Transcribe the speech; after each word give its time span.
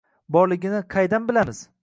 Borligini 0.37 0.81
qaydan 0.95 1.29
bilamiz?! 1.29 1.63